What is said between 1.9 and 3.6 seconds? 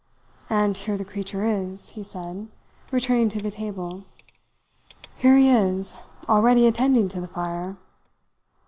said, returning to the